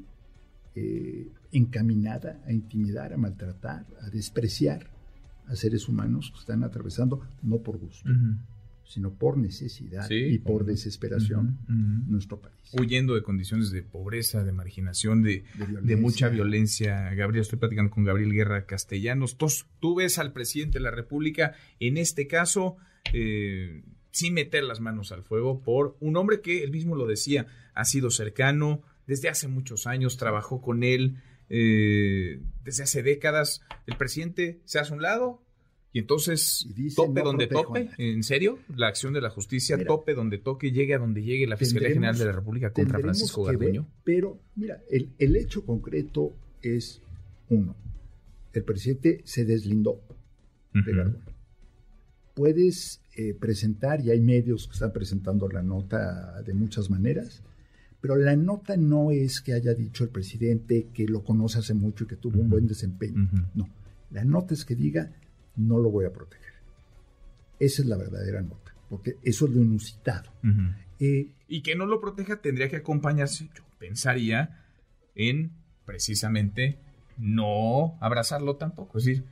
eh, 0.76 1.32
encaminada 1.54 2.44
a 2.46 2.52
intimidar, 2.52 3.14
a 3.14 3.18
maltratar, 3.18 3.86
a 4.02 4.10
despreciar 4.10 4.90
a 5.48 5.56
seres 5.56 5.88
humanos 5.88 6.32
que 6.34 6.40
están 6.40 6.64
atravesando, 6.64 7.22
no 7.42 7.60
por 7.60 7.78
gusto, 7.78 8.10
sino 8.88 9.14
por 9.14 9.38
necesidad 9.38 10.10
y 10.10 10.38
por 10.40 10.66
desesperación 10.66 11.58
nuestro 12.08 12.40
país. 12.40 12.56
Huyendo 12.74 13.16
de 13.16 13.24
condiciones 13.24 13.72
de 13.72 13.82
pobreza, 13.82 14.44
de 14.44 14.52
marginación, 14.52 15.24
de, 15.24 15.44
de, 15.82 15.96
mucha 15.96 16.30
violencia. 16.30 17.14
Gabriel, 17.14 17.42
estoy 17.42 17.60
platicando 17.60 17.92
con 17.92 18.04
Gabriel 18.04 18.32
Guerra 18.32 18.66
Castellanos. 18.66 19.38
Tú, 19.38 19.96
ves 19.96 20.20
al 20.20 20.34
presidente 20.34 20.80
de 20.80 20.84
la 20.84 20.92
República, 20.92 21.56
en 21.80 21.98
este 21.98 22.28
caso, 22.28 22.78
eh, 23.14 23.84
sin 24.12 24.34
meter 24.34 24.64
las 24.64 24.80
manos 24.80 25.12
al 25.12 25.24
fuego, 25.24 25.62
por 25.62 25.98
un 26.00 26.16
hombre 26.16 26.42
que 26.42 26.64
él 26.64 26.72
mismo 26.72 26.96
lo 26.96 27.08
decía, 27.08 27.48
ha 27.74 27.86
sido 27.86 28.12
cercano 28.12 28.82
desde 29.08 29.30
hace 29.30 29.48
muchos 29.48 29.88
años, 29.88 30.18
trabajó 30.18 30.62
con 30.62 30.84
él. 30.84 31.18
Eh, 31.50 32.40
desde 32.64 32.84
hace 32.84 33.04
décadas, 33.04 33.62
el 33.86 33.98
presidente 33.98 34.62
se 34.66 34.80
hace 34.80 34.94
a 34.94 34.96
un 34.96 35.02
lado, 35.02 35.45
y 35.96 36.00
entonces, 36.00 36.68
tope 36.94 37.22
donde 37.22 37.48
tope, 37.48 37.90
¿en 37.98 38.22
serio? 38.22 38.60
La 38.76 38.88
acción 38.88 39.14
de 39.14 39.22
la 39.22 39.30
justicia, 39.30 39.82
tope 39.82 40.14
donde 40.14 40.38
toque, 40.38 40.74
llegue 40.74 40.94
a 40.94 40.98
donde 40.98 41.24
llegue 41.24 41.48
la 41.48 41.56
Fiscalía 41.56 41.88
General 41.88 42.18
de 42.18 42.26
la 42.26 42.34
República 42.34 42.74
contra 42.74 43.00
Francisco 43.00 43.46
Garduño. 43.46 43.88
pero, 44.04 44.38
mira, 44.58 44.82
el, 44.90 45.36
hecho 45.38 45.66
concreto 45.66 46.36
es 46.62 47.02
uno. 47.48 47.78
El 48.52 48.66
presidente 48.66 49.22
se 49.24 49.46
deslindó 49.46 50.02
de 50.74 50.94
Garduño. 50.94 51.24
Puedes 52.34 53.02
eh, 53.16 53.34
presentar, 53.34 54.02
y 54.02 54.12
hay 54.12 54.20
medios 54.20 54.68
que 54.68 54.74
están 54.74 54.92
presentando 54.92 55.48
la 55.48 55.64
nota 55.64 56.42
de 56.42 56.54
muchas 56.54 56.90
maneras, 56.90 57.42
pero 58.02 58.18
la 58.18 58.36
nota 58.36 58.76
no 58.76 59.12
es 59.12 59.40
que 59.40 59.54
haya 59.54 59.74
dicho 59.74 60.04
el 60.04 60.10
presidente 60.10 60.90
que 60.94 61.08
lo 61.08 61.24
conoce 61.24 61.60
hace 61.60 61.74
mucho 61.74 62.04
y 62.04 62.08
que 62.08 62.18
tuvo 62.18 62.42
un 62.42 62.50
buen 62.50 62.68
desempeño. 62.68 63.30
No. 63.54 63.70
La 64.12 64.26
nota 64.26 64.54
es 64.54 64.66
que 64.66 64.76
diga 64.76 65.10
no 65.56 65.80
lo 65.80 65.90
voy 65.90 66.06
a 66.06 66.14
proteger. 66.14 66.54
Esa 67.60 67.82
es 67.82 67.88
la 67.88 67.98
verdadera 67.98 68.42
nota, 68.42 68.76
porque 68.90 69.18
eso 69.24 69.46
es 69.46 69.54
lo 69.54 69.62
inusitado. 69.62 70.32
Eh, 71.00 71.28
y 71.48 71.62
que 71.62 71.76
no 71.76 71.86
lo 71.86 72.00
proteja 72.00 72.38
tendría 72.38 72.70
que 72.70 72.78
acompañarse, 72.78 73.50
yo 73.56 73.64
pensaría, 73.80 74.64
en 75.16 75.52
precisamente 75.86 76.78
no 77.18 77.98
abrazarlo 78.02 78.58
tampoco. 78.58 78.98
Es 78.98 79.06
decir, 79.06 79.24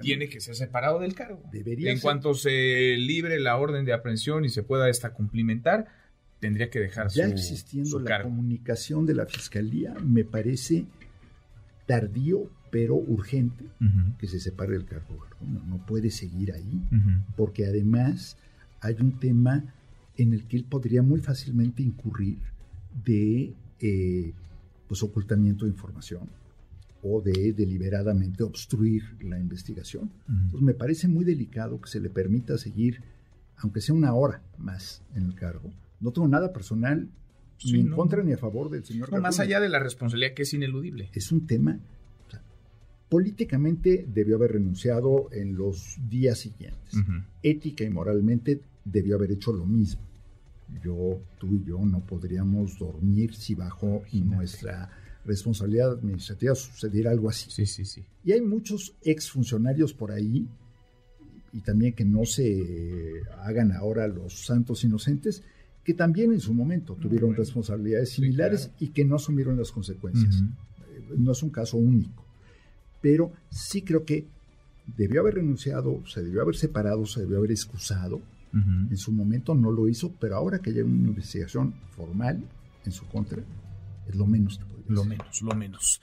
tiene 0.00 0.28
que 0.28 0.40
ser 0.40 0.56
separado 0.56 0.98
del 1.00 1.14
cargo. 1.14 1.42
Debería 1.52 1.92
en 1.92 2.00
cuanto 2.00 2.34
se 2.34 2.96
libre 2.96 3.38
la 3.38 3.56
orden 3.56 3.84
de 3.84 3.92
aprehensión 3.92 4.44
y 4.44 4.48
se 4.48 4.62
pueda 4.62 4.88
esta 4.88 5.12
cumplimentar, 5.12 5.86
tendría 6.40 6.68
que 6.68 6.80
dejar 6.80 7.08
ya 7.08 7.26
existiendo 7.26 8.00
la 8.00 8.22
comunicación 8.22 9.06
de 9.06 9.14
la 9.14 9.26
fiscalía, 9.26 9.94
me 10.04 10.24
parece 10.24 10.84
tardío 11.86 12.50
pero 12.74 12.96
urgente 12.96 13.66
que 14.18 14.26
se 14.26 14.40
separe 14.40 14.72
del 14.72 14.84
cargo 14.84 15.16
no, 15.40 15.86
puede 15.86 16.10
seguir 16.10 16.52
ahí, 16.52 16.82
porque 17.36 17.66
además 17.66 18.36
hay 18.80 18.96
un 18.98 19.20
tema 19.20 19.72
en 20.16 20.32
el 20.32 20.48
que 20.48 20.56
él 20.56 20.64
podría 20.64 21.00
muy 21.00 21.20
fácilmente 21.20 21.84
incurrir 21.84 22.38
de 23.04 23.54
eh, 23.78 24.32
pues, 24.88 25.04
ocultamiento 25.04 25.66
de 25.66 25.70
información 25.70 26.28
o 27.04 27.20
de 27.20 27.52
deliberadamente 27.52 28.42
obstruir 28.42 29.04
la 29.22 29.38
investigación. 29.38 30.10
Entonces 30.28 30.62
me 30.62 30.74
parece 30.74 31.06
muy 31.06 31.24
delicado 31.24 31.80
que 31.80 31.88
se 31.88 32.00
le 32.00 32.10
permita 32.10 32.58
seguir, 32.58 33.02
aunque 33.58 33.80
sea 33.80 33.94
una 33.94 34.14
hora 34.14 34.42
más 34.58 35.00
en 35.14 35.26
el 35.26 35.36
cargo. 35.36 35.70
No 36.00 36.10
tengo 36.10 36.26
nada 36.26 36.52
personal 36.52 37.08
ni 37.64 37.78
en 37.78 37.90
contra 37.92 38.24
ni 38.24 38.32
a 38.32 38.36
favor 38.36 38.68
del 38.68 38.84
señor. 38.84 39.12
No, 39.12 39.20
más 39.20 39.38
allá 39.38 39.60
de 39.60 39.68
la 39.68 39.78
responsabilidad 39.78 40.34
que 40.34 40.42
es 40.42 40.52
ineludible. 40.52 41.10
Es 41.12 41.30
un 41.30 41.46
tema 41.46 41.78
políticamente 43.14 44.04
debió 44.12 44.34
haber 44.34 44.54
renunciado 44.54 45.28
en 45.30 45.54
los 45.54 45.98
días 46.10 46.36
siguientes. 46.36 46.94
Ética 47.44 47.84
y 47.84 47.88
moralmente 47.88 48.60
debió 48.84 49.14
haber 49.14 49.30
hecho 49.30 49.52
lo 49.52 49.64
mismo. 49.64 50.02
Yo, 50.82 51.20
tú 51.38 51.46
y 51.54 51.64
yo 51.64 51.78
no 51.78 52.00
podríamos 52.00 52.76
dormir 52.76 53.32
si 53.32 53.54
bajo 53.54 54.02
nuestra 54.12 54.90
responsabilidad 55.24 55.92
administrativa 55.92 56.56
sucediera 56.56 57.12
algo 57.12 57.28
así. 57.28 57.52
Sí, 57.52 57.66
sí, 57.66 57.84
sí. 57.84 58.02
Y 58.24 58.32
hay 58.32 58.40
muchos 58.40 58.96
exfuncionarios 59.02 59.94
por 59.94 60.10
ahí, 60.10 60.48
y 61.52 61.60
también 61.60 61.92
que 61.92 62.04
no 62.04 62.24
se 62.24 63.22
hagan 63.44 63.70
ahora 63.70 64.08
los 64.08 64.44
santos 64.44 64.82
inocentes, 64.82 65.44
que 65.84 65.94
también 65.94 66.32
en 66.32 66.40
su 66.40 66.52
momento 66.52 66.96
tuvieron 66.96 67.36
responsabilidades 67.36 68.08
similares 68.08 68.72
y 68.80 68.88
que 68.88 69.04
no 69.04 69.14
asumieron 69.14 69.56
las 69.56 69.70
consecuencias. 69.70 70.42
No 71.16 71.30
es 71.30 71.42
un 71.44 71.50
caso 71.50 71.76
único 71.76 72.23
pero 73.04 73.32
sí 73.50 73.82
creo 73.82 74.06
que 74.06 74.24
debió 74.96 75.20
haber 75.20 75.34
renunciado, 75.34 76.02
se 76.06 76.22
debió 76.22 76.40
haber 76.40 76.56
separado, 76.56 77.04
se 77.04 77.20
debió 77.20 77.36
haber 77.36 77.50
excusado. 77.50 78.22
En 78.54 78.96
su 78.96 79.12
momento 79.12 79.54
no 79.54 79.70
lo 79.70 79.88
hizo, 79.88 80.14
pero 80.18 80.36
ahora 80.36 80.60
que 80.60 80.70
hay 80.70 80.80
una 80.80 81.08
investigación 81.08 81.74
formal 81.90 82.42
en 82.86 82.92
su 82.92 83.06
contra, 83.08 83.42
es 84.08 84.14
lo 84.14 84.24
menos 84.26 84.56
que 84.56 84.64
podría 84.64 84.86
Lo 84.88 85.04
menos, 85.04 85.42
lo 85.42 85.54
menos. 85.54 86.00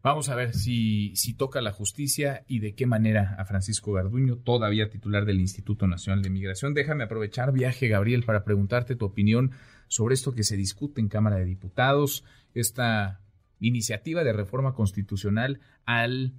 Vamos 0.00 0.28
a 0.28 0.36
ver 0.36 0.54
si, 0.54 1.16
si 1.16 1.34
toca 1.34 1.60
la 1.60 1.72
justicia 1.72 2.44
y 2.46 2.60
de 2.60 2.76
qué 2.76 2.86
manera 2.86 3.34
a 3.36 3.44
Francisco 3.46 3.92
Garduño, 3.92 4.36
todavía 4.36 4.90
titular 4.90 5.24
del 5.24 5.40
Instituto 5.40 5.88
Nacional 5.88 6.22
de 6.22 6.30
Migración. 6.30 6.72
Déjame 6.72 7.02
aprovechar 7.02 7.52
viaje, 7.52 7.88
Gabriel, 7.88 8.22
para 8.22 8.44
preguntarte 8.44 8.94
tu 8.94 9.06
opinión 9.06 9.50
sobre 9.88 10.14
esto 10.14 10.34
que 10.34 10.44
se 10.44 10.56
discute 10.56 11.00
en 11.00 11.08
Cámara 11.08 11.36
de 11.36 11.46
Diputados, 11.46 12.22
esta 12.54 13.23
iniciativa 13.66 14.24
de 14.24 14.32
reforma 14.32 14.74
constitucional 14.74 15.60
al 15.84 16.32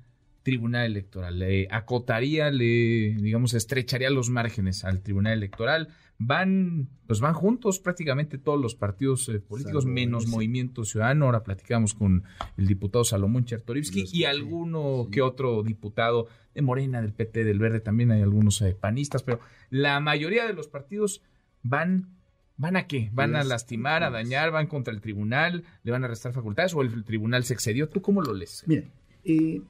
Tribunal 0.46 0.86
Electoral. 0.86 1.40
Le 1.40 1.68
acotaría, 1.72 2.52
le, 2.52 3.16
digamos, 3.16 3.56
estrecharía 3.56 4.12
los 4.12 4.30
márgenes 4.30 4.86
al 4.86 5.02
Tribunal 5.02 5.34
Electoral. 5.34 5.88
Van, 6.20 6.88
pues 7.08 7.20
van 7.20 7.34
juntos 7.34 7.80
prácticamente 7.80 8.38
todos 8.38 8.62
los 8.62 8.76
partidos 8.76 9.28
eh, 9.28 9.40
políticos, 9.40 9.88
menos 9.88 10.28
Movimiento 10.28 10.86
Ciudadano. 10.86 11.26
Ahora 11.26 11.44
platicamos 11.44 11.96
con 11.96 12.24
el 12.58 12.68
diputado 12.68 13.04
Salomón 13.04 13.46
Chertorivsky 13.46 14.06
y 14.14 14.26
alguno 14.26 15.08
que 15.12 15.24
otro 15.24 15.64
diputado 15.64 16.28
de 16.54 16.62
Morena, 16.62 17.02
del 17.02 17.14
PT, 17.14 17.44
del 17.44 17.58
Verde, 17.58 17.80
también 17.80 18.12
hay 18.12 18.22
algunos 18.22 18.62
eh, 18.62 18.78
panistas, 18.80 19.24
pero 19.24 19.40
la 19.72 20.00
mayoría 20.00 20.46
de 20.46 20.54
los 20.54 20.68
partidos 20.68 21.24
van 21.64 22.16
¿Van 22.58 22.78
a 22.78 22.88
qué? 22.88 23.10
¿Van 23.14 23.36
a 23.36 23.44
lastimar, 23.44 24.04
a 24.04 24.10
dañar? 24.10 24.52
¿Van 24.52 24.68
contra 24.68 24.94
el 24.94 25.02
tribunal? 25.02 25.64
¿Le 25.84 25.92
van 25.92 26.04
a 26.04 26.08
restar 26.08 26.32
facultades 26.32 26.74
o 26.74 26.82
el 26.82 27.04
tribunal 27.04 27.44
se 27.44 27.54
excedió? 27.54 27.90
¿Tú 27.90 28.02
cómo 28.02 28.22
lo 28.22 28.34
lees? 28.34 28.64
Mira, 28.66 28.84
eh, 29.26 29.62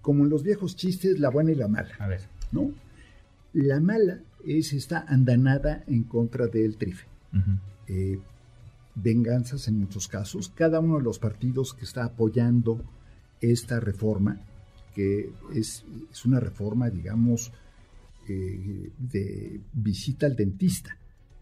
como 0.00 0.24
en 0.24 0.30
los 0.30 0.42
viejos 0.42 0.74
chistes, 0.74 1.18
la 1.18 1.28
buena 1.28 1.52
y 1.52 1.54
la 1.54 1.68
mala. 1.68 1.94
A 1.98 2.06
ver. 2.06 2.22
¿No? 2.50 2.70
La 3.52 3.78
mala 3.80 4.20
es 4.46 4.72
esta 4.72 5.04
andanada 5.06 5.84
en 5.86 6.04
contra 6.04 6.46
del 6.46 6.76
trife. 6.76 7.06
Eh, 7.88 8.18
venganzas 8.94 9.68
en 9.68 9.78
muchos 9.80 10.08
casos. 10.08 10.50
Cada 10.54 10.80
uno 10.80 10.96
de 10.98 11.04
los 11.04 11.18
partidos 11.18 11.74
que 11.74 11.84
está 11.84 12.04
apoyando 12.04 12.82
esta 13.40 13.80
reforma, 13.80 14.40
que 14.94 15.30
es, 15.54 15.84
una 16.24 16.40
reforma, 16.40 16.90
digamos, 16.90 17.52
eh, 18.28 18.90
de 18.98 19.60
visita 19.72 20.26
al 20.26 20.36
dentista. 20.36 20.96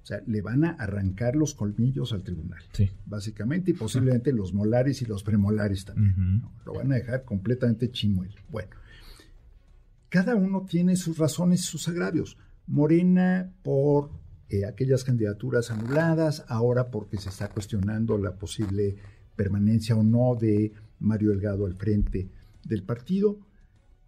O 0.06 0.08
sea, 0.08 0.22
le 0.24 0.40
van 0.40 0.64
a 0.64 0.70
arrancar 0.70 1.34
los 1.34 1.54
colmillos 1.54 2.12
al 2.12 2.22
tribunal, 2.22 2.62
sí. 2.70 2.88
básicamente, 3.06 3.72
y 3.72 3.74
posiblemente 3.74 4.32
los 4.32 4.54
molares 4.54 5.02
y 5.02 5.04
los 5.04 5.24
premolares 5.24 5.84
también. 5.84 6.44
Lo 6.64 6.74
van 6.74 6.92
a 6.92 6.94
dejar 6.94 7.24
completamente 7.24 7.90
chimuelo. 7.90 8.36
Bueno, 8.48 8.70
cada 10.08 10.36
uno 10.36 10.64
tiene 10.64 10.94
sus 10.94 11.18
razones 11.18 11.62
y 11.62 11.64
sus 11.64 11.88
agravios. 11.88 12.38
Morena 12.68 13.52
por 13.64 14.12
eh, 14.48 14.64
aquellas 14.64 15.02
candidaturas 15.02 15.72
anuladas, 15.72 16.44
ahora 16.46 16.92
porque 16.92 17.16
se 17.16 17.30
está 17.30 17.48
cuestionando 17.48 18.16
la 18.16 18.36
posible 18.36 18.94
permanencia 19.34 19.96
o 19.96 20.04
no 20.04 20.36
de 20.36 20.72
Mario 21.00 21.30
Delgado 21.30 21.66
al 21.66 21.74
frente 21.74 22.28
del 22.62 22.84
partido. 22.84 23.40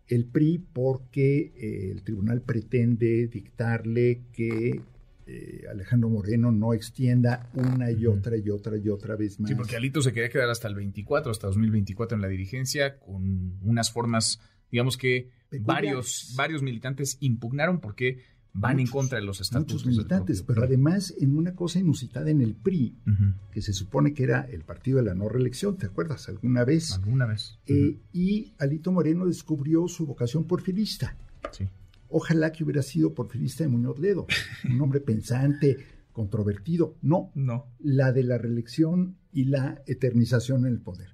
El 0.06 0.26
PRI 0.26 0.64
porque 0.72 1.52
eh, 1.56 1.90
el 1.90 2.04
tribunal 2.04 2.40
pretende 2.40 3.26
dictarle 3.26 4.22
que 4.32 4.80
eh, 5.30 5.66
Alejandro 5.70 6.08
Moreno 6.08 6.50
no 6.50 6.72
extienda 6.72 7.50
una 7.52 7.90
y 7.90 8.06
otra 8.06 8.38
y 8.38 8.48
otra 8.48 8.78
y 8.78 8.88
otra 8.88 9.14
vez 9.14 9.38
más. 9.38 9.50
Sí, 9.50 9.54
porque 9.54 9.76
Alito 9.76 10.00
se 10.00 10.14
quería 10.14 10.30
quedar 10.30 10.48
hasta 10.48 10.68
el 10.68 10.74
24, 10.74 11.30
hasta 11.30 11.48
2024 11.48 12.16
en 12.16 12.22
la 12.22 12.28
dirigencia, 12.28 12.98
con 12.98 13.58
unas 13.60 13.92
formas, 13.92 14.40
digamos 14.72 14.96
que 14.96 15.28
varios, 15.60 16.32
varios 16.34 16.62
militantes 16.62 17.18
impugnaron 17.20 17.78
porque 17.78 18.22
van 18.54 18.80
en 18.80 18.86
contra 18.86 19.18
de 19.18 19.24
los 19.26 19.42
estatutos. 19.42 19.84
Muchos 19.84 19.86
militantes, 19.86 20.42
pero 20.42 20.62
además 20.62 21.14
en 21.20 21.36
una 21.36 21.54
cosa 21.54 21.78
inusitada 21.78 22.30
en 22.30 22.40
el 22.40 22.54
PRI, 22.54 22.96
que 23.52 23.60
se 23.60 23.74
supone 23.74 24.14
que 24.14 24.22
era 24.22 24.40
el 24.40 24.64
partido 24.64 24.96
de 24.96 25.04
la 25.04 25.14
no 25.14 25.28
reelección, 25.28 25.76
¿te 25.76 25.84
acuerdas? 25.84 26.30
¿Alguna 26.30 26.64
vez? 26.64 26.92
Alguna 26.92 27.26
vez. 27.26 27.58
Eh, 27.66 27.98
y 28.14 28.54
Alito 28.58 28.92
Moreno 28.92 29.26
descubrió 29.26 29.86
su 29.88 30.06
vocación 30.06 30.44
porfirista. 30.44 31.18
Sí. 31.52 31.68
Ojalá 32.10 32.52
que 32.52 32.64
hubiera 32.64 32.82
sido 32.82 33.14
porfirista 33.14 33.64
de 33.64 33.68
Muñoz 33.68 33.98
Ledo, 33.98 34.26
un 34.64 34.80
hombre 34.80 35.00
pensante, 35.00 35.76
controvertido. 36.12 36.96
No, 37.00 37.30
no. 37.34 37.66
La 37.78 38.10
de 38.12 38.24
la 38.24 38.38
reelección 38.38 39.16
y 39.32 39.44
la 39.44 39.82
eternización 39.86 40.66
en 40.66 40.72
el 40.72 40.80
poder. 40.80 41.10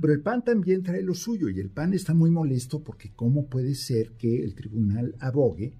Pero 0.00 0.12
el 0.12 0.20
PAN 0.20 0.44
también 0.44 0.82
trae 0.82 1.00
lo 1.02 1.14
suyo 1.14 1.48
y 1.48 1.60
el 1.60 1.70
PAN 1.70 1.94
está 1.94 2.12
muy 2.12 2.30
molesto 2.30 2.82
porque 2.82 3.12
cómo 3.14 3.46
puede 3.46 3.74
ser 3.76 4.12
que 4.18 4.42
el 4.42 4.54
tribunal 4.54 5.14
abogue 5.20 5.72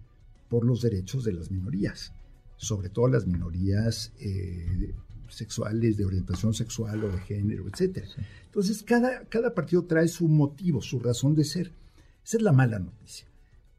por 0.48 0.64
los 0.64 0.80
derechos 0.80 1.24
de 1.24 1.32
las 1.32 1.50
minorías, 1.50 2.14
sobre 2.56 2.88
todo 2.88 3.08
las 3.08 3.26
minorías 3.26 4.12
eh, 4.20 4.94
sexuales, 5.28 5.96
de 5.96 6.04
orientación 6.04 6.54
sexual 6.54 7.04
o 7.04 7.10
de 7.10 7.18
género, 7.18 7.66
etc. 7.68 8.04
Entonces, 8.46 8.82
cada, 8.82 9.24
cada 9.24 9.52
partido 9.52 9.84
trae 9.84 10.08
su 10.08 10.28
motivo, 10.28 10.80
su 10.80 11.00
razón 11.00 11.34
de 11.34 11.44
ser. 11.44 11.72
Esa 12.24 12.36
es 12.36 12.42
la 12.42 12.52
mala 12.52 12.78
noticia. 12.78 13.26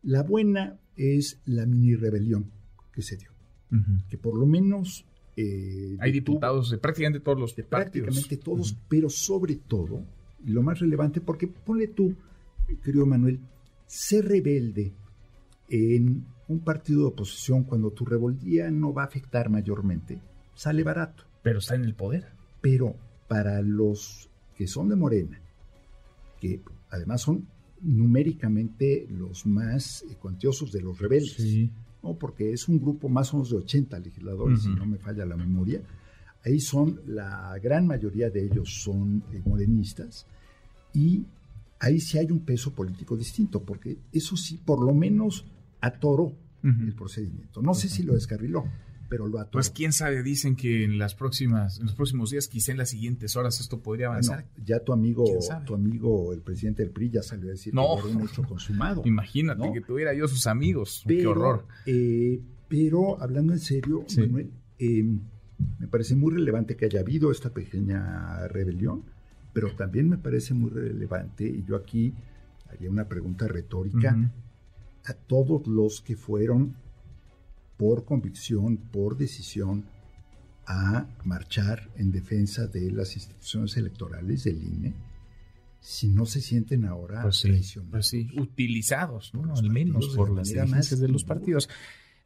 La 0.05 0.21
buena 0.21 0.79
es 0.95 1.39
la 1.45 1.65
mini 1.65 1.95
rebelión 1.95 2.51
que 2.93 3.01
se 3.01 3.17
dio, 3.17 3.31
que 4.07 4.17
por 4.17 4.37
lo 4.37 4.45
menos... 4.45 5.05
Eh, 5.35 5.97
Hay 5.99 6.11
diputados 6.11 6.69
de 6.69 6.77
prácticamente 6.77 7.19
todos 7.19 7.39
los 7.39 7.55
de 7.55 7.63
Prácticamente 7.63 8.37
todos, 8.37 8.77
pero 8.87 9.09
sobre 9.09 9.55
todo, 9.55 10.03
y 10.45 10.51
lo 10.51 10.61
más 10.61 10.79
relevante, 10.79 11.21
porque 11.21 11.47
ponle 11.47 11.87
tú, 11.87 12.15
querido 12.83 13.05
Manuel, 13.05 13.39
ser 13.87 14.25
rebelde 14.25 14.93
en 15.69 16.25
un 16.47 16.59
partido 16.59 17.01
de 17.01 17.07
oposición 17.07 17.63
cuando 17.63 17.89
tu 17.91 18.05
rebeldía 18.05 18.69
no 18.69 18.93
va 18.93 19.01
a 19.01 19.07
afectar 19.07 19.49
mayormente, 19.49 20.21
sale 20.53 20.83
barato. 20.83 21.23
Pero 21.41 21.59
está 21.59 21.75
en 21.75 21.83
el 21.83 21.95
poder. 21.95 22.27
Pero 22.61 22.95
para 23.27 23.61
los 23.63 24.29
que 24.55 24.67
son 24.67 24.87
de 24.89 24.95
Morena, 24.95 25.41
que 26.39 26.61
además 26.89 27.21
son 27.21 27.47
numéricamente 27.85 29.07
los 29.09 29.45
más 29.45 30.03
eh, 30.09 30.15
cuantiosos 30.15 30.71
de 30.71 30.81
los 30.81 30.99
rebeldes, 30.99 31.69
¿no? 32.01 32.17
porque 32.17 32.51
es 32.51 32.67
un 32.67 32.79
grupo 32.79 33.07
más 33.09 33.33
o 33.33 33.37
menos 33.37 33.51
de 33.51 33.57
80 33.57 33.99
legisladores, 33.99 34.63
si 34.63 34.69
no 34.69 34.85
me 34.85 34.97
falla 34.97 35.25
la 35.25 35.37
memoria. 35.37 35.81
Ahí 36.43 36.59
son, 36.59 37.01
la 37.07 37.57
gran 37.61 37.87
mayoría 37.87 38.29
de 38.29 38.45
ellos 38.45 38.81
son 38.83 39.23
eh, 39.31 39.41
morenistas 39.45 40.25
y 40.93 41.25
ahí 41.79 41.99
sí 41.99 42.17
hay 42.17 42.31
un 42.31 42.39
peso 42.39 42.73
político 42.73 43.15
distinto, 43.15 43.63
porque 43.63 43.97
eso 44.11 44.35
sí, 44.35 44.59
por 44.63 44.83
lo 44.83 44.93
menos 44.93 45.45
atoró 45.81 46.33
el 46.63 46.95
procedimiento. 46.95 47.61
No 47.61 47.75
sé 47.75 47.89
si 47.89 48.01
lo 48.01 48.15
descarriló, 48.15 48.65
pero 49.07 49.27
lo 49.27 49.45
Pues 49.51 49.69
quién 49.69 49.93
sabe, 49.93 50.23
dicen 50.23 50.55
que 50.55 50.83
en 50.83 50.97
las 50.97 51.15
próximas, 51.15 51.79
en 51.79 51.85
los 51.85 51.95
próximos 51.95 52.31
días, 52.31 52.47
quizá 52.47 52.71
en 52.71 52.77
las 52.77 52.89
siguientes 52.89 53.35
horas 53.35 53.59
esto 53.59 53.79
podría 53.79 54.07
avanzar. 54.07 54.45
ya 54.63 54.79
tu 54.79 54.93
amigo, 54.93 55.25
tu 55.65 55.75
amigo, 55.75 56.33
el 56.33 56.41
presidente 56.41 56.83
del 56.83 56.91
PRI 56.91 57.09
ya 57.11 57.23
salió 57.23 57.47
a 57.47 57.51
decir 57.51 57.73
no. 57.73 57.95
que 58.01 58.09
era 58.09 58.17
un 58.17 58.27
hecho 58.27 58.43
consumado. 58.43 59.01
Imagínate 59.05 59.71
que 59.73 59.81
tuviera 59.81 60.13
yo 60.13 60.27
sus 60.27 60.47
amigos. 60.47 61.03
Qué 61.07 61.25
horror. 61.27 61.65
Eh, 61.85 62.41
pero 62.67 63.21
hablando 63.21 63.53
en 63.53 63.59
serio, 63.59 64.05
Manuel, 64.17 64.51
em, 64.79 65.19
me 65.79 65.87
parece 65.87 66.15
muy 66.15 66.33
relevante 66.33 66.75
que 66.75 66.85
haya 66.85 66.99
habido 66.99 67.31
esta 67.31 67.51
pequeña 67.51 68.47
rebelión, 68.47 69.03
pero 69.53 69.73
también 69.75 70.09
me 70.09 70.17
parece 70.17 70.53
muy 70.53 70.69
relevante, 70.69 71.45
y 71.45 71.63
yo 71.63 71.75
aquí 71.75 72.13
haría 72.69 72.89
una 72.89 73.07
pregunta 73.07 73.47
retórica 73.47 74.31
a 75.05 75.13
todos 75.13 75.67
los 75.67 76.01
que 76.01 76.15
fueron 76.15 76.75
por 77.77 78.05
convicción, 78.05 78.77
por 78.77 79.17
decisión, 79.17 79.85
a 80.67 81.07
marchar 81.23 81.89
en 81.95 82.11
defensa 82.11 82.67
de 82.67 82.91
las 82.91 83.15
instituciones 83.15 83.77
electorales 83.77 84.43
del 84.43 84.63
INE, 84.63 84.93
si 85.79 86.07
no 86.07 86.25
se 86.25 86.41
sienten 86.41 86.85
ahora 86.85 87.21
pues 87.21 87.45
pues 87.91 88.07
sí, 88.07 88.27
utilizados, 88.37 89.33
¿no? 89.33 89.53
al 89.53 89.69
menos 89.69 90.09
por 90.15 90.31
las 90.31 90.49
dirigencias 90.49 90.99
de 90.99 91.07
los 91.07 91.23
partidos. 91.23 91.69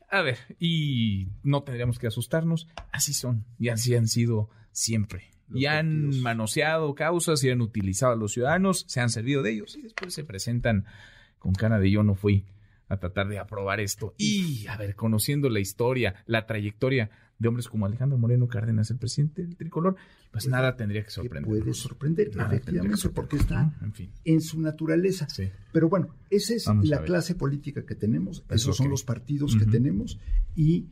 A 0.10 0.22
ver, 0.22 0.38
y 0.60 1.27
no 1.44 1.63
tendríamos 1.63 2.00
que 2.00 2.08
asustarnos, 2.08 2.68
así 2.91 3.13
son 3.13 3.46
y 3.60 3.68
así 3.68 3.96
han 3.96 4.08
sido 4.08 4.50
siempre. 4.72 5.32
y 5.53 5.65
han 5.65 6.22
manoseado 6.22 6.96
causas 6.96 7.44
y 7.44 7.50
han 7.50 7.62
utilizado 7.62 8.13
a 8.13 8.15
los 8.15 8.34
ciudadanos, 8.34 8.86
se 8.88 9.01
han 9.01 9.10
servido 9.10 9.44
de 9.44 9.51
ellos 9.51 9.75
y 9.75 9.82
después 9.82 10.13
se 10.13 10.24
presentan 10.24 10.86
con 11.38 11.53
cara 11.53 11.79
de 11.79 11.91
yo 11.91 12.03
no 12.03 12.15
fui 12.15 12.46
a 12.89 12.98
tratar 12.98 13.27
de 13.27 13.39
aprobar 13.39 13.79
esto. 13.79 14.13
Y, 14.17 14.67
a 14.67 14.75
ver, 14.75 14.96
conociendo 14.96 15.50
la 15.50 15.60
historia, 15.60 16.15
la 16.25 16.46
trayectoria 16.46 17.10
de 17.38 17.48
hombres 17.48 17.69
como 17.69 17.86
Alejandro 17.86 18.17
Moreno 18.17 18.48
Cárdenas, 18.48 18.91
el 18.91 18.98
presidente 18.98 19.43
del 19.43 19.55
tricolor, 19.55 19.96
pues, 20.31 20.48
nada 20.48 20.75
tendría 20.75 21.03
que 21.03 21.12
sorprender. 21.12 21.48
Puede 21.48 21.74
sorprender, 21.74 22.27
efectivamente, 22.27 23.10
porque 23.10 23.38
está 23.38 23.74
en, 24.25 24.41
su 24.41 24.60
naturaleza. 24.60 25.27
Pero 25.72 25.88
bueno, 25.88 26.13
esa 26.29 26.53
es 26.53 26.67
la 26.84 27.03
clase 27.03 27.36
política 27.36 27.86
que 27.86 27.96
tenemos, 27.96 28.43
esos 28.50 28.75
son 28.75 28.89
los 28.89 29.03
partidos 29.03 29.55
que 29.55 29.65
tenemos 29.65 30.19
y, 30.55 30.89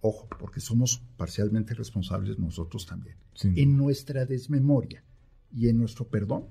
ojo, 0.00 0.28
porque 0.38 0.60
somos 0.60 1.02
parcialmente 1.16 1.74
responsables 1.74 2.38
nosotros 2.38 2.86
también. 2.86 3.16
En 3.42 3.76
nuestra 3.76 4.26
desmemoria 4.26 5.02
y 5.52 5.68
en 5.68 5.78
nuestro 5.78 6.08
perdón, 6.08 6.46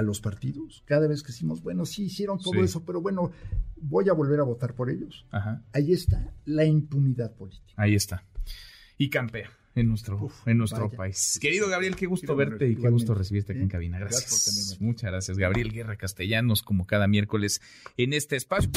a 0.00 0.02
los 0.02 0.20
partidos. 0.20 0.82
Cada 0.86 1.06
vez 1.06 1.22
que 1.22 1.28
decimos, 1.28 1.62
bueno, 1.62 1.84
sí 1.84 2.04
hicieron 2.04 2.38
todo 2.38 2.64
eso, 2.64 2.84
pero 2.84 3.00
bueno, 3.00 3.30
voy 3.76 4.08
a 4.08 4.14
volver 4.14 4.40
a 4.40 4.44
votar 4.44 4.74
por 4.74 4.90
ellos. 4.90 5.26
Ahí 5.72 5.92
está 5.92 6.34
la 6.46 6.64
impunidad 6.64 7.34
política. 7.34 7.74
Ahí 7.76 7.94
está. 7.94 8.24
Y 8.96 9.10
campea 9.10 9.50
en 9.74 9.88
nuestro, 9.88 10.30
en 10.46 10.58
nuestro 10.58 10.90
país. 10.90 11.38
Querido 11.40 11.68
Gabriel, 11.68 11.96
qué 11.96 12.06
gusto 12.06 12.34
verte 12.34 12.68
y 12.68 12.76
qué 12.76 12.88
gusto 12.88 13.14
recibirte 13.14 13.52
aquí 13.52 13.62
en 13.62 13.68
cabina. 13.68 13.98
Gracias. 13.98 14.78
Muchas 14.80 15.10
gracias, 15.10 15.36
Gabriel 15.36 15.70
Guerra 15.70 15.96
Castellanos, 15.96 16.62
como 16.62 16.86
cada 16.86 17.06
miércoles 17.06 17.60
en 17.96 18.14
este 18.14 18.36
espacio. 18.36 18.70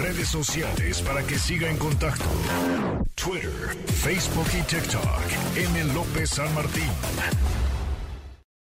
Redes 0.00 0.28
sociales 0.28 1.02
para 1.02 1.24
que 1.26 1.36
siga 1.36 1.70
en 1.70 1.76
contacto: 1.76 2.24
Twitter, 3.14 3.50
Facebook 3.86 4.46
y 4.58 4.62
TikTok. 4.62 5.56
M. 5.56 5.94
López 5.94 6.30
San 6.30 6.52
Martín. 6.54 6.90